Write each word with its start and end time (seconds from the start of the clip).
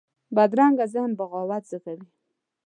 بدرنګه 0.35 0.85
ذهن 0.93 1.11
بغاوت 1.19 1.63
زېږوي 1.69 2.07